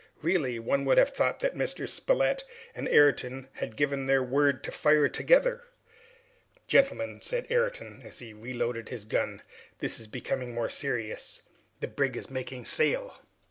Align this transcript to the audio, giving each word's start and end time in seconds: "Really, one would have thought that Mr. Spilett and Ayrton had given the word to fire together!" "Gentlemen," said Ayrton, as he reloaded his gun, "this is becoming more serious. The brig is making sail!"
"Really, 0.23 0.57
one 0.57 0.83
would 0.85 0.97
have 0.97 1.11
thought 1.11 1.41
that 1.41 1.53
Mr. 1.53 1.87
Spilett 1.87 2.43
and 2.73 2.87
Ayrton 2.87 3.49
had 3.53 3.75
given 3.75 4.07
the 4.07 4.23
word 4.23 4.63
to 4.63 4.71
fire 4.71 5.07
together!" 5.07 5.65
"Gentlemen," 6.65 7.21
said 7.21 7.45
Ayrton, 7.51 8.01
as 8.03 8.17
he 8.17 8.33
reloaded 8.33 8.89
his 8.89 9.05
gun, 9.05 9.43
"this 9.77 9.99
is 9.99 10.07
becoming 10.07 10.55
more 10.55 10.69
serious. 10.69 11.43
The 11.81 11.87
brig 11.87 12.17
is 12.17 12.31
making 12.31 12.65
sail!" 12.65 13.21